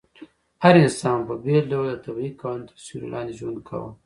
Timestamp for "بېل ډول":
1.43-1.85